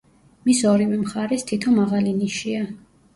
[0.47, 2.63] მის ორივე მხარეს თითო მაღალი ნიშია.